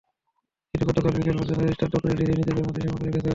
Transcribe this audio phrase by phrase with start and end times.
[0.69, 3.29] কিন্তু গতকাল বিকেল পর্যন্ত রেজিস্ট্রারের দপ্তর চিঠিটি নিজেদের মধ্যেই সীমাবদ্ধ রেখেছে।